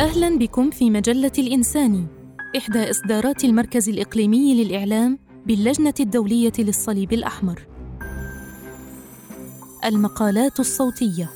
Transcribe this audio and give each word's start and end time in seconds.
أهلا 0.00 0.38
بكم 0.38 0.70
في 0.70 0.90
مجلة 0.90 1.32
الإنساني 1.38 2.06
إحدى 2.56 2.90
إصدارات 2.90 3.44
المركز 3.44 3.88
الإقليمي 3.88 4.64
للإعلام 4.64 5.18
باللجنة 5.46 5.94
الدولية 6.00 6.52
للصليب 6.58 7.12
الأحمر. 7.12 7.66
المقالات 9.84 10.60
الصوتية. 10.60 11.30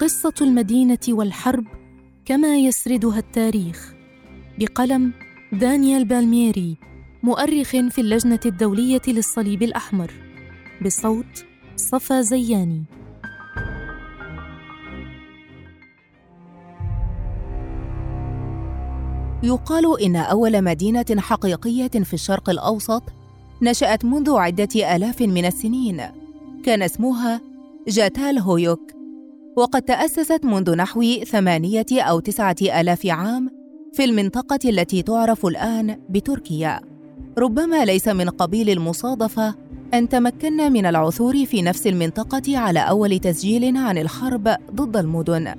قصة 0.00 0.34
المدينة 0.40 0.98
والحرب 1.08 1.64
كما 2.24 2.56
يسردها 2.56 3.18
التاريخ. 3.18 3.92
بقلم 4.58 5.12
دانيال 5.52 6.04
بالميري 6.04 6.76
مؤرخ 7.22 7.70
في 7.70 8.00
اللجنة 8.00 8.40
الدولية 8.46 9.02
للصليب 9.08 9.62
الأحمر. 9.62 10.12
بصوت 10.84 11.44
صفا 11.76 12.20
زياني. 12.20 12.95
يقال 19.42 20.02
إن 20.02 20.16
أول 20.16 20.64
مدينة 20.64 21.04
حقيقية 21.18 21.88
في 21.88 22.14
الشرق 22.14 22.50
الأوسط 22.50 23.02
نشأت 23.62 24.04
منذ 24.04 24.36
عدة 24.36 24.96
آلاف 24.96 25.22
من 25.22 25.44
السنين 25.44 26.02
كان 26.64 26.82
اسمها 26.82 27.40
جاتال 27.88 28.38
هويوك 28.38 28.92
وقد 29.56 29.82
تأسست 29.82 30.44
منذ 30.44 30.76
نحو 30.76 31.02
ثمانية 31.24 31.86
أو 31.92 32.20
تسعة 32.20 32.56
آلاف 32.62 33.06
عام 33.06 33.50
في 33.92 34.04
المنطقة 34.04 34.58
التي 34.64 35.02
تعرف 35.02 35.46
الآن 35.46 35.96
بتركيا. 36.10 36.80
ربما 37.38 37.84
ليس 37.84 38.08
من 38.08 38.30
قبيل 38.30 38.70
المصادفة 38.70 39.54
أن 39.94 40.08
تمكنا 40.08 40.68
من 40.68 40.86
العثور 40.86 41.44
في 41.46 41.62
نفس 41.62 41.86
المنطقة 41.86 42.58
على 42.58 42.80
أول 42.80 43.18
تسجيل 43.18 43.76
عن 43.76 43.98
الحرب 43.98 44.56
ضد 44.74 44.96
المدن. 44.96 45.54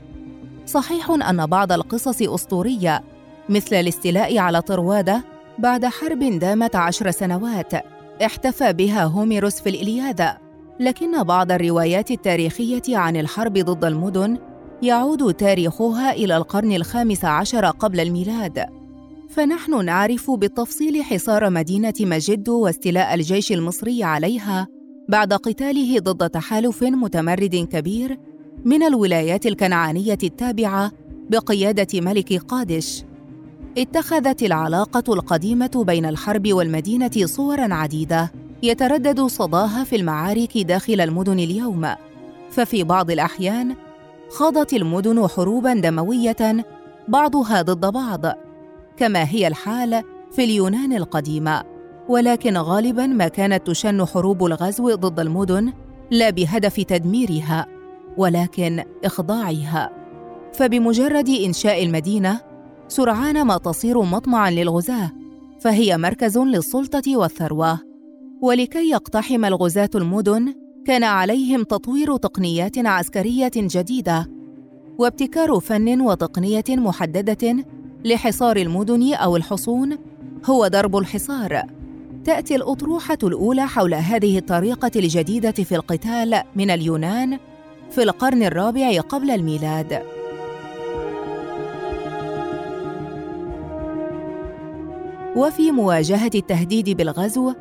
صحيح 0.65 1.11
أن 1.11 1.45
بعض 1.45 1.71
القصص 1.71 2.21
أسطورية 2.21 3.03
مثل 3.49 3.75
الاستيلاء 3.75 4.37
على 4.37 4.61
طروادة 4.61 5.23
بعد 5.59 5.85
حرب 5.85 6.19
دامت 6.19 6.75
عشر 6.75 7.11
سنوات 7.11 7.73
احتفى 8.25 8.73
بها 8.73 9.03
هوميروس 9.03 9.61
في 9.61 9.69
الإلياذة 9.69 10.37
لكن 10.79 11.23
بعض 11.23 11.51
الروايات 11.51 12.11
التاريخية 12.11 12.81
عن 12.97 13.17
الحرب 13.17 13.53
ضد 13.53 13.85
المدن 13.85 14.37
يعود 14.81 15.33
تاريخها 15.33 16.11
إلى 16.11 16.37
القرن 16.37 16.71
الخامس 16.71 17.25
عشر 17.25 17.65
قبل 17.65 17.99
الميلاد. 17.99 18.65
فنحن 19.29 19.85
نعرف 19.85 20.31
بالتفصيل 20.31 21.03
حصار 21.03 21.49
مدينة 21.49 21.93
مجد 21.99 22.49
واستيلاء 22.49 23.13
الجيش 23.13 23.51
المصري 23.51 24.03
عليها 24.03 24.67
بعد 25.09 25.33
قتاله 25.33 25.99
ضد 25.99 26.29
تحالف 26.29 26.83
متمرد 26.83 27.55
كبير 27.55 28.19
من 28.65 28.83
الولايات 28.83 29.45
الكنعانية 29.45 30.17
التابعة 30.23 30.91
بقيادة 31.29 32.01
ملك 32.01 32.33
قادش. 32.33 33.03
اتخذت 33.77 34.43
العلاقة 34.43 35.13
القديمة 35.13 35.83
بين 35.87 36.05
الحرب 36.05 36.53
والمدينة 36.53 37.11
صورا 37.25 37.73
عديدة 37.73 38.31
يتردد 38.63 39.21
صداها 39.21 39.83
في 39.83 39.95
المعارك 39.95 40.57
داخل 40.57 41.01
المدن 41.01 41.39
اليوم. 41.39 41.87
ففي 42.51 42.83
بعض 42.83 43.11
الأحيان 43.11 43.75
خاضت 44.29 44.73
المدن 44.73 45.27
حروبا 45.27 45.73
دموية 45.73 46.65
بعضها 47.07 47.61
ضد 47.61 47.93
بعض 47.93 48.21
كما 48.97 49.23
هي 49.29 49.47
الحال 49.47 50.03
في 50.31 50.43
اليونان 50.43 50.93
القديمة 50.93 51.63
ولكن 52.09 52.57
غالبا 52.57 53.05
ما 53.05 53.27
كانت 53.27 53.67
تشن 53.67 54.05
حروب 54.05 54.45
الغزو 54.45 54.95
ضد 54.95 55.19
المدن 55.19 55.73
لا 56.11 56.29
بهدف 56.29 56.75
تدميرها 56.75 57.65
ولكن 58.17 58.83
إخضاعها. 59.05 59.89
فبمجرد 60.53 61.29
إنشاء 61.29 61.83
المدينة 61.83 62.46
سرعان 62.87 63.43
ما 63.43 63.57
تصير 63.57 64.01
مطمعا 64.01 64.51
للغزاة 64.51 65.11
فهي 65.59 65.97
مركز 65.97 66.37
للسلطة 66.37 67.17
والثروة. 67.17 67.79
ولكي 68.41 68.89
يقتحم 68.89 69.45
الغزاة 69.45 69.89
المدن 69.95 70.53
كان 70.85 71.03
عليهم 71.03 71.63
تطوير 71.63 72.17
تقنيات 72.17 72.77
عسكرية 72.77 73.51
جديدة. 73.55 74.27
وابتكار 74.97 75.59
فن 75.59 76.01
وتقنية 76.01 76.63
محددة 76.69 77.65
لحصار 78.05 78.57
المدن 78.57 79.13
أو 79.13 79.35
الحصون 79.35 79.97
هو 80.45 80.67
درب 80.67 80.97
الحصار. 80.97 81.61
تأتي 82.25 82.55
الأطروحة 82.55 83.17
الأولى 83.23 83.67
حول 83.67 83.93
هذه 83.93 84.37
الطريقة 84.37 84.91
الجديدة 84.95 85.51
في 85.51 85.75
القتال 85.75 86.41
من 86.55 86.69
اليونان 86.69 87.39
في 87.91 88.03
القرن 88.03 88.43
الرابع 88.43 88.99
قبل 88.99 89.31
الميلاد. 89.31 90.16
وفي 95.37 95.71
مواجهة 95.71 96.31
التهديد 96.35 96.89
بالغزو 96.89 97.53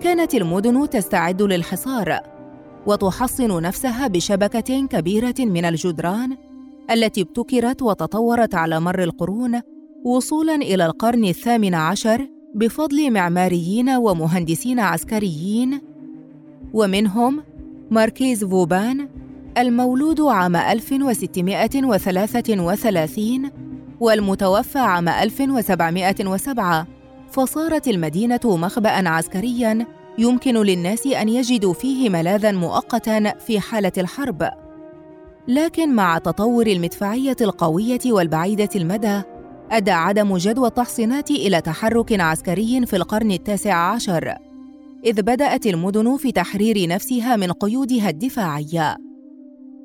كانت 0.00 0.34
المدن 0.34 0.90
تستعد 0.90 1.42
للحصار 1.42 2.20
وتحصن 2.86 3.62
نفسها 3.62 4.06
بشبكة 4.06 4.86
كبيرة 4.86 5.34
من 5.38 5.64
الجدران 5.64 6.36
التي 6.90 7.22
ابتكرت 7.22 7.82
وتطورت 7.82 8.54
على 8.54 8.80
مر 8.80 9.02
القرون 9.02 9.60
وصولا 10.04 10.54
إلى 10.54 10.86
القرن 10.86 11.24
الثامن 11.24 11.74
عشر 11.74 12.28
بفضل 12.54 13.12
معماريين 13.12 13.90
ومهندسين 13.90 14.80
عسكريين 14.80 15.80
ومنهم 16.72 17.42
ماركيز 17.90 18.44
فوبان 18.44 19.08
المولود 19.58 20.20
عام 20.20 20.56
1633 20.56 23.50
والمتوفى 24.00 24.78
عام 24.78 25.08
1707 25.08 26.86
فصارت 27.32 27.88
المدينة 27.88 28.40
مخبا 28.44 29.08
عسكريا 29.08 29.86
يمكن 30.18 30.56
للناس 30.56 31.06
أن 31.06 31.28
يجدوا 31.28 31.72
فيه 31.72 32.10
ملاذا 32.10 32.52
مؤقتا 32.52 33.38
في 33.38 33.60
حالة 33.60 33.92
الحرب. 33.98 34.50
لكن 35.48 35.94
مع 35.94 36.18
تطور 36.18 36.66
المدفعية 36.66 37.36
القوية 37.40 38.00
والبعيدة 38.06 38.68
المدى 38.76 39.22
أدى 39.70 39.90
عدم 39.90 40.36
جدوى 40.36 40.68
التحصينات 40.68 41.30
إلى 41.30 41.60
تحرك 41.60 42.20
عسكري 42.20 42.86
في 42.86 42.96
القرن 42.96 43.30
التاسع 43.30 43.74
عشر 43.74 44.34
إذ 45.04 45.22
بدأت 45.22 45.66
المدن 45.66 46.16
في 46.16 46.32
تحرير 46.32 46.88
نفسها 46.88 47.36
من 47.36 47.52
قيودها 47.52 48.10
الدفاعيه 48.10 48.96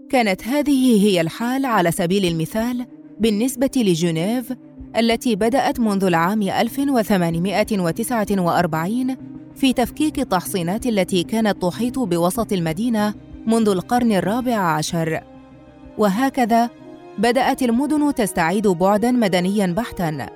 كانت 0.10 0.48
هذه 0.48 1.06
هي 1.06 1.22
الحال 1.22 1.66
على 1.66 1.92
سبيل 1.92 2.26
المثال 2.26 2.86
بالنسبة 3.20 3.72
لجنيف 3.76 4.54
التي 4.98 5.36
بدأت 5.36 5.80
منذ 5.80 6.04
العام 6.04 6.42
1849 6.42 9.18
في 9.56 9.74
تفكيك 9.74 10.20
التحصينات 10.20 10.86
التي 10.86 11.24
كانت 11.24 11.62
تحيط 11.62 12.00
بوسط 12.00 12.54
المدينة 12.54 13.14
منذ 13.46 13.70
القرن 13.70 14.12
الرابع 14.12 14.56
عشر. 14.56 15.22
وهكذا 15.98 16.70
بدأت 17.18 17.64
المدن 17.64 18.14
تستعيد 18.14 18.68
بعداً 18.68 19.12
مدنياً 19.12 19.68
بحتاً 19.68 20.30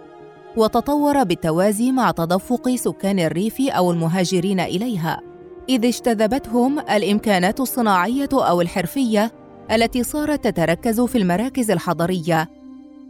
وتطور 0.57 1.23
بالتوازي 1.23 1.91
مع 1.91 2.11
تدفق 2.11 2.75
سكان 2.75 3.19
الريف 3.19 3.61
أو 3.61 3.91
المهاجرين 3.91 4.59
إليها 4.59 5.21
إذ 5.69 5.85
اجتذبتهم 5.85 6.79
الإمكانات 6.79 7.59
الصناعية 7.59 8.29
أو 8.33 8.61
الحرفية 8.61 9.31
التي 9.71 10.03
صارت 10.03 10.47
تتركز 10.47 11.01
في 11.01 11.17
المراكز 11.17 11.71
الحضرية 11.71 12.60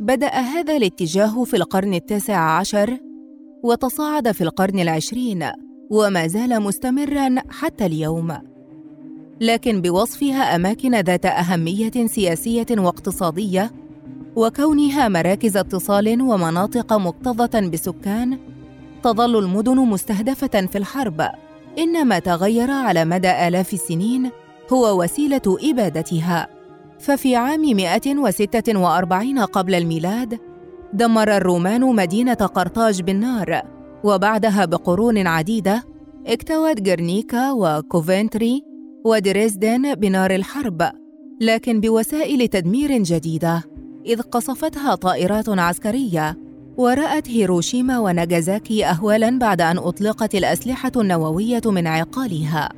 بدأ 0.02 0.30
هذا 0.30 0.78
الاتجاه 0.78 1.44
في 1.44 1.56
القرن 1.58 1.94
التاسع 1.94 2.38
عشر 2.38 2.98
وتصاعد 3.64 4.32
في 4.32 4.42
القرن 4.42 4.80
العشرين 4.80 5.46
وما 5.90 6.28
زال 6.28 6.62
مستمرا 6.62 7.36
حتى 7.50 7.86
اليوم. 7.86 8.38
لكن 9.42 9.82
بوصفها 9.82 10.56
أماكن 10.56 10.96
ذات 10.96 11.26
أهمية 11.26 11.92
سياسية 12.06 12.66
واقتصادية 12.72 13.72
وكونها 14.36 15.08
مراكز 15.08 15.58
اتصال 15.58 16.22
ومناطق 16.22 16.94
مكتظة 16.94 17.70
بسكان 17.70 18.38
تظل 19.04 19.40
المدن 19.40 19.78
مستهدفة 19.78 20.68
في 20.72 20.78
الحرب. 20.78 21.28
انما 21.78 22.20
تغير 22.20 22.72
على 22.72 23.06
مدى 23.06 23.48
آلاف 23.48 23.74
السنين 23.74 24.30
هو 24.74 25.04
وسيلة 25.04 25.42
إبادتها. 25.48 26.61
ففي 27.02 27.36
عام 27.36 27.62
146 27.62 29.40
قبل 29.40 29.76
الميلاد 29.76 30.40
دمر 30.94 31.38
الرومان 31.38 31.82
مدينة 31.82 32.34
قرطاج 32.34 33.02
بالنار 33.02 33.62
وبعدها 34.04 34.66
بقرون 34.66 35.28
عديدة 35.28 35.84
اكتوت 36.28 36.82
جرنيكا 36.82 37.52
وكوفنتري 37.52 38.64
ودريسدن 39.06 39.96
بنار 39.96 40.32
الحرب 40.36 40.92
لكن 41.42 41.82
بوسائل 41.82 42.48
تدمير 42.48 42.98
جديدة 42.98 43.64
إذ 44.06 44.22
قصفتها 44.22 44.96
طائرات 44.96 45.50
عسكرية 45.50 46.38
ورأت 46.78 47.30
هيروشيما 47.30 48.00
وناغازاكي 48.00 48.86
أهوالا 48.86 49.40
بعد 49.40 49.62
أن 49.62 49.78
أطلقت 49.78 50.36
الأسلحة 50.36 50.92
النووية 50.96 51.62
من 51.66 51.88
عقالها. 51.88 52.70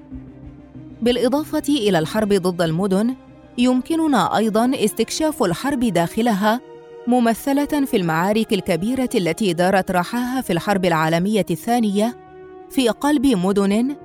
بالإضافة 1.01 1.63
إلى 1.69 1.99
الحرب 1.99 2.33
ضد 2.33 2.61
المدن 2.61 3.15
يمكننا 3.57 4.37
أيضا 4.37 4.71
استكشاف 4.75 5.43
الحرب 5.43 5.79
داخلها 5.79 6.61
ممثلة 7.07 7.85
في 7.85 7.97
المعارك 7.97 8.53
الكبيرة 8.53 9.09
التي 9.15 9.53
دارت 9.53 9.91
رحاها 9.91 10.41
في 10.41 10.53
الحرب 10.53 10.85
العالمية 10.85 11.45
الثانية 11.51 12.17
في 12.69 12.89
قلب 12.89 13.25
مدن 13.25 13.95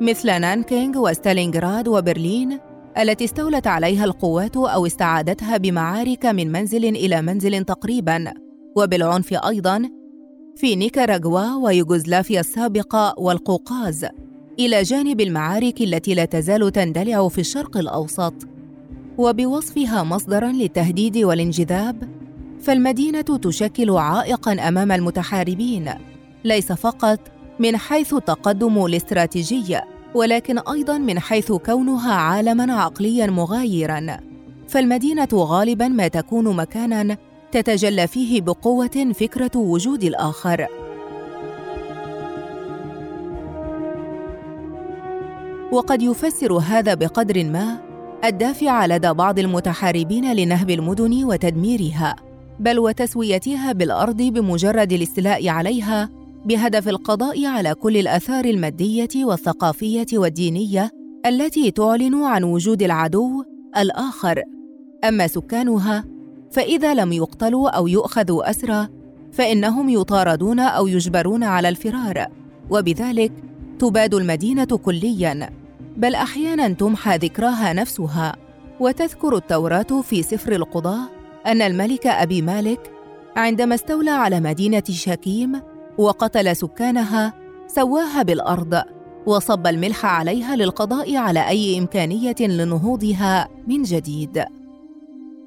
مثل 0.00 0.40
نانكينغ 0.40 0.98
وستالينغراد 0.98 1.88
وبرلين 1.88 2.58
التي 2.98 3.24
استولت 3.24 3.66
عليها 3.66 4.04
القوات 4.04 4.56
أو 4.56 4.86
استعادتها 4.86 5.56
بمعارك 5.56 6.26
من 6.26 6.52
منزل 6.52 6.84
إلى 6.84 7.22
منزل 7.22 7.64
تقريبا 7.64 8.32
وبالعنف 8.76 9.32
أيضا 9.32 9.90
في 10.56 10.76
نيكاراغوا 10.76 11.54
ويوغوسلافيا 11.54 12.40
السابقة 12.40 13.14
والقوقاز 13.18 14.06
إلى 14.58 14.82
جانب 14.82 15.20
المعارك 15.20 15.80
التي 15.80 16.14
لا 16.14 16.24
تزال 16.24 16.72
تندلع 16.72 17.28
في 17.28 17.38
الشرق 17.38 17.76
الأوسط. 17.76 18.53
وبوصفها 19.18 20.02
مصدرا 20.02 20.52
للتهديد 20.52 21.18
والانجذاب 21.18 22.08
فالمدينة 22.62 23.20
تشكل 23.20 23.90
عائقا 23.90 24.52
أمام 24.52 24.92
المتحاربين. 24.92 25.90
ليس 26.44 26.72
فقط 26.72 27.20
من 27.58 27.76
حيث 27.76 28.14
التقدم 28.14 28.84
الاستراتيجي 28.86 29.78
ولكن 30.14 30.58
أيضا 30.58 30.98
من 30.98 31.18
حيث 31.18 31.52
كونها 31.52 32.14
عالما 32.14 32.74
عقليا 32.74 33.26
مغايرا. 33.26 34.16
فالمدينة 34.68 35.28
غالبا 35.34 35.88
ما 35.88 36.08
تكون 36.08 36.56
مكانا 36.56 37.16
تتجلى 37.52 38.06
فيه 38.06 38.40
بقوة 38.40 39.12
فكرة 39.14 39.50
وجود 39.56 40.04
الآخر. 40.04 40.66
وقد 45.72 46.02
يفسر 46.02 46.52
هذا 46.52 46.94
بقدر 46.94 47.44
ما 47.44 47.93
الدافع 48.24 48.86
لدى 48.86 49.12
بعض 49.12 49.38
المتحاربين 49.38 50.32
لنهب 50.32 50.70
المدن 50.70 51.24
وتدميرها 51.24 52.16
بل 52.60 52.78
وتسويتها 52.78 53.72
بالأرض 53.72 54.16
بمجرد 54.16 54.92
الاستيلاء 54.92 55.48
عليها 55.48 56.10
بهدف 56.44 56.88
القضاء 56.88 57.46
على 57.46 57.74
كل 57.74 57.96
الآثار 57.96 58.44
المادية 58.44 59.08
والثقافية 59.24 60.06
والدينية 60.12 60.90
التي 61.26 61.70
تعلن 61.70 62.14
عن 62.14 62.44
وجود 62.44 62.82
العدو 62.82 63.44
الآخر. 63.76 64.42
أما 65.04 65.26
سكانها 65.26 66.04
فإذا 66.52 66.94
لم 66.94 67.12
يقتلوا 67.12 67.70
أو 67.70 67.88
يؤخذوا 67.88 68.50
أسرى 68.50 68.88
فإنهم 69.32 69.88
يطاردون 69.88 70.60
أو 70.60 70.86
يجبرون 70.86 71.44
على 71.44 71.68
الفرار 71.68 72.26
وبذلك 72.70 73.32
تباد 73.78 74.14
المدينة 74.14 74.64
كليا. 74.64 75.63
بل 75.96 76.14
أحيانا 76.14 76.68
تمحى 76.68 77.16
ذكراها 77.16 77.72
نفسها. 77.72 78.36
وتذكر 78.80 79.36
التوراة 79.36 80.02
في 80.02 80.22
سفر 80.22 80.52
القضاه 80.52 81.00
أن 81.46 81.62
الملك 81.62 82.06
أبي 82.06 82.42
مالك 82.42 82.92
عندما 83.36 83.74
استولى 83.74 84.10
على 84.10 84.40
مدينة 84.40 84.82
شكيم 84.90 85.60
وقتل 85.98 86.56
سكانها 86.56 87.32
سواها 87.66 88.22
بالأرض 88.22 88.82
وصب 89.26 89.66
الملح 89.66 90.06
عليها 90.06 90.56
للقضاء 90.56 91.16
على 91.16 91.48
أي 91.48 91.78
إمكانية 91.78 92.34
لنهوضها 92.40 93.48
من 93.66 93.82
جديد. 93.82 94.44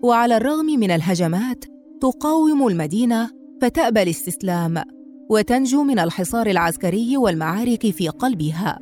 وعلى 0.04 0.38
الرغم 0.38 0.66
من 0.66 0.92
الهجمات 0.92 1.66
تقاوم 2.02 2.68
المدينة 2.68 3.30
فتأبى 3.62 4.04
الاستسلام 4.04 4.84
وتنجو 5.30 5.84
من 5.84 6.00
الحصار 6.00 6.48
العسكري 6.48 7.18
والمعارك 7.18 7.92
في 7.92 8.10
قلبها. 8.10 8.80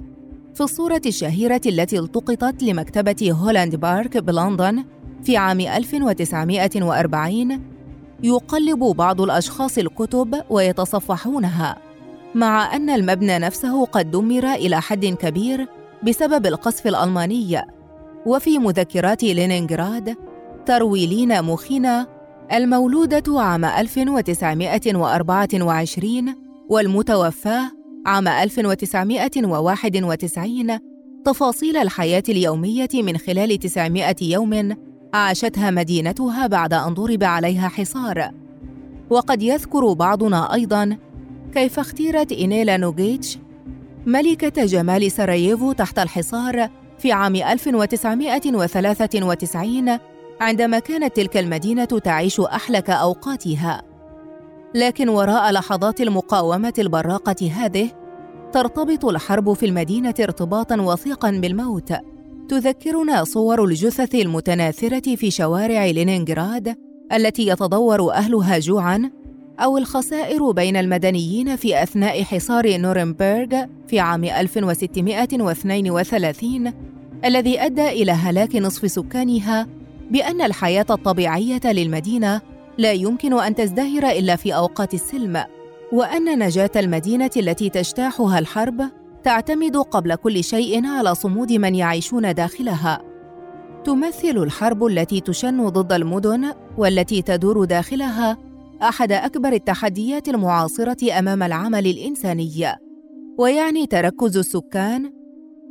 في 0.56 0.62
الصورة 0.62 1.02
الشهيرة 1.06 1.62
التي 1.66 2.00
التقطت 2.00 2.64
لمكتبة 2.64 3.32
هولاند 3.32 3.76
بارك 3.76 4.18
بلندن 4.18 4.86
في 5.24 5.38
عام 5.38 5.60
1940 5.60 7.62
يقلب 8.24 8.80
بعض 8.80 9.22
الأشخاص 9.22 9.78
الكتب 9.78 10.42
ويتصفحونها 10.50 11.78
مع 12.36 12.76
أن 12.76 12.90
المبنى 12.90 13.40
نفسه 13.40 13.86
قد 13.86 14.12
دمر 14.12 14.54
إلى 14.54 14.82
حد 14.82 15.06
كبير 15.06 15.68
بسبب 16.04 16.46
القصف 16.46 16.88
الألماني. 16.88 17.62
وفي 18.26 18.60
مذكرات 18.60 19.24
لينينغراد 19.24 20.16
تروي 20.66 21.08
لينا 21.08 21.42
موخينا 21.42 22.08
المولودة 22.54 23.42
عام 23.42 23.66
1924 23.66 26.36
والمتوفاة 26.70 27.72
عام 28.06 28.28
1991 28.28 30.80
تفاصيل 31.26 31.78
الحياة 31.78 32.24
اليومية 32.30 32.90
من 32.94 33.18
خلال 33.18 33.60
900 33.60 34.16
يوم 34.22 34.76
عاشتها 35.14 35.72
مدينتها 35.72 36.48
بعد 36.48 36.74
أن 36.74 36.94
ضرب 36.94 37.24
عليها 37.24 37.68
حصار. 37.68 38.32
وقد 39.10 39.42
يذكر 39.42 39.94
بعضنا 39.94 40.54
أيضا 40.54 40.98
كيف 41.54 41.80
اختيرت 41.80 42.32
إينيلا 42.32 42.78
نوغيتش 42.78 43.38
ملكة 44.06 44.66
جمال 44.66 45.12
سراييفو 45.12 45.72
تحت 45.72 46.00
الحصار 46.00 46.70
في 46.98 47.12
عام 47.12 47.36
1993 47.36 49.98
عندما 50.42 50.80
كانت 50.80 51.16
تلك 51.16 51.38
المدينة 51.38 51.86
تعيش 51.86 52.40
أحلك 52.40 52.90
أوقاتها. 52.90 53.95
لكن 54.76 55.10
وراء 55.10 55.52
لحظات 55.52 56.02
المقاومة 56.02 56.74
البراقة 56.80 57.52
هذه 57.52 57.90
ترتبط 58.54 59.06
الحرب 59.06 59.54
في 59.54 59.66
المدينة 59.66 60.14
ارتباطا 60.20 60.82
وثيقا 60.82 61.32
بالموت. 61.32 61.94
تذكرنا 62.50 63.24
صور 63.24 63.64
الجثث 63.64 64.16
المتناثرة 64.16 65.16
في 65.16 65.32
شوارع 65.32 65.86
لينينغراد 65.86 66.76
التي 67.14 67.48
يتضور 67.48 68.14
أهلها 68.14 68.60
جوعا 68.60 69.12
أو 69.60 69.78
الخسائر 69.78 70.52
بين 70.52 70.78
المدنيين 70.78 71.56
في 71.56 71.84
أثناء 71.84 72.24
حصار 72.24 72.78
نورنبرغ 72.78 73.66
في 73.88 74.00
عام 74.00 74.24
1632 74.24 76.74
الذي 77.26 77.62
أدى 77.62 77.90
إلى 77.90 78.12
هلاك 78.12 78.56
نصف 78.56 78.92
سكانها 78.92 79.68
بأن 80.12 80.42
الحياة 80.42 80.86
الطبيعية 80.90 81.62
للمدينة 81.66 82.55
لا 82.78 82.92
يمكن 82.92 83.40
أن 83.40 83.56
تزدهر 83.56 84.10
إلا 84.10 84.36
في 84.36 84.56
أوقات 84.56 84.94
السلم 84.94 85.44
وأن 85.92 86.40
نجاة 86.40 86.72
المدينة 86.76 87.30
التي 87.38 87.70
تجتاحها 87.70 88.40
الحرب 88.40 88.90
تعتمد 89.24 89.78
قبل 89.78 90.16
كل 90.16 90.44
شيء 90.44 90.86
على 90.86 91.16
صمود 91.16 91.54
من 91.54 91.76
يعيشون 91.76 92.34
داخلها. 92.34 93.02
تمثل 93.84 94.38
الحرب 94.38 94.86
التي 94.86 95.22
تشن 95.22 95.70
ضد 95.70 95.94
المدن 95.94 96.54
والتي 96.78 97.22
تدور 97.22 97.66
داخلها 97.66 98.38
أحد 98.82 99.12
أكبر 99.12 99.54
التحديات 99.54 100.30
المعاصرة 100.30 101.20
أمام 101.20 101.44
العمل 101.44 101.88
الإنساني 101.88 102.66
ويعني 103.38 103.86
تركز 103.86 104.38
السكان 104.38 105.12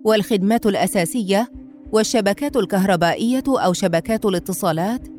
والخدمات 0.04 0.66
الأساسية 0.66 1.49
والشبكات 1.92 2.56
الكهربائية 2.56 3.42
أو 3.49 3.73
شبكات 3.73 4.25
الاتصالات 4.25 5.13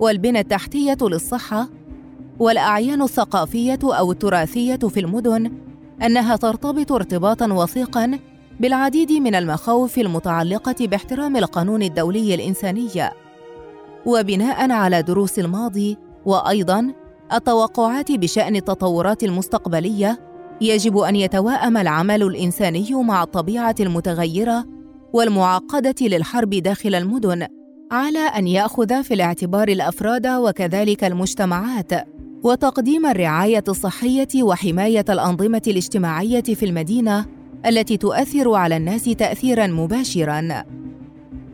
والبنى 0.00 0.40
التحتية 0.40 0.96
للصحة 1.02 1.68
والأعيان 2.38 3.02
الثقافية 3.02 3.78
أو 3.82 4.12
التراثية 4.12 4.76
في 4.76 5.00
المدن 5.00 5.52
أنها 6.02 6.36
ترتبط 6.36 6.92
ارتباطا 6.92 7.52
وثيقا 7.52 8.18
بالعديد 8.60 9.12
من 9.12 9.34
المخاوف 9.34 9.98
المتعلقة 9.98 10.86
باحترام 10.86 11.36
القانون 11.36 11.82
الدولي 11.82 12.34
الإنساني 12.34 12.88
وبناء 14.06 14.70
على 14.70 15.02
دروس 15.02 15.38
الماضي 15.38 15.96
وأيضا 16.26 16.92
التوقعات 17.32 18.12
بشأن 18.12 18.56
التطورات 18.56 19.24
المستقبلية 19.24 20.18
يجب 20.60 20.98
أن 20.98 21.16
يتواءم 21.16 21.76
العمل 21.76 22.22
الإنساني 22.22 22.94
مع 22.94 23.22
الطبيعة 23.22 23.74
المتغيرة 23.80 24.64
والمعقدة 25.12 25.94
للحرب 26.00 26.50
داخل 26.50 26.94
المدن. 26.94 27.46
على 27.90 28.18
أن 28.18 28.46
يأخذ 28.48 29.02
في 29.02 29.14
الاعتبار 29.14 29.68
الأفراد 29.68 30.26
وكذلك 30.26 31.04
المجتمعات 31.04 31.92
وتقديم 32.42 33.06
الرعاية 33.06 33.64
الصحية 33.68 34.42
وحماية 34.42 35.04
الأنظمة 35.08 35.62
الاجتماعية 35.66 36.42
في 36.42 36.64
المدينة 36.64 37.26
التي 37.66 37.96
تؤثر 37.96 38.54
على 38.54 38.76
الناس 38.76 39.04
تاثيرا 39.04 39.66
مباشرا. 39.66 40.64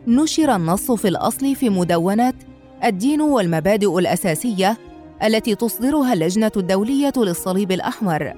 نشر 0.07 0.55
النص 0.55 0.91
في 0.91 1.07
الأصل 1.07 1.55
في 1.55 1.69
مدونه 1.69 2.33
الدين 2.83 3.21
والمبادئ 3.21 3.99
الأساسية 3.99 4.77
التي 5.23 5.55
تصدرها 5.55 6.13
اللجنة 6.13 6.51
الدولية 6.57 7.13
للصليب 7.17 7.71
الأحمر 7.71 8.33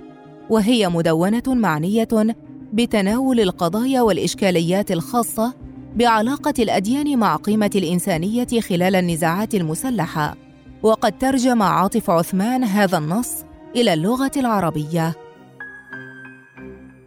وهي 0.50 0.90
مدونة 0.90 1.44
معنية 1.48 2.36
بتناول 2.74 3.40
القضايا 3.40 4.02
والإشكاليات 4.02 4.92
الخاصة 4.92 5.54
بعلاقة 5.96 6.54
الأديان 6.60 7.20
مع 7.20 7.36
قيمة 7.36 7.72
الإنسانية 7.76 8.60
خلال 8.60 8.96
النزاعات 8.96 9.56
المسلحة. 9.56 10.38
وقد 10.84 11.18
ترجم 11.18 11.64
عاطف 11.64 12.10
عثمان 12.10 12.64
هذا 12.64 12.98
النص 12.98 13.32
إلى 13.76 13.94
اللغة 13.94 14.32
العربية. 14.38 15.16